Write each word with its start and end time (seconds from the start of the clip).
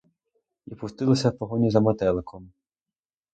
І 0.71 0.75
пустилася 0.83 1.29
в 1.29 1.37
погоню 1.37 1.69
за 1.71 1.79
метеликом. 1.81 2.51